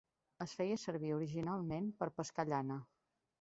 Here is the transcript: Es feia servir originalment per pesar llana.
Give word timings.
Es 0.45 0.53
feia 0.59 0.77
servir 0.83 1.11
originalment 1.17 1.93
per 2.01 2.09
pesar 2.17 2.47
llana. 2.53 2.81